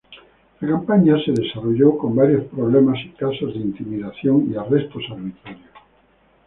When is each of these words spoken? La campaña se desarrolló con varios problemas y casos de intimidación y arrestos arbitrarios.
La 0.61 0.67
campaña 0.67 1.13
se 1.23 1.31
desarrolló 1.31 1.95
con 1.95 2.15
varios 2.15 2.45
problemas 2.45 2.97
y 3.05 3.09
casos 3.11 3.53
de 3.53 3.59
intimidación 3.59 4.51
y 4.51 4.55
arrestos 4.55 5.03
arbitrarios. 5.11 5.61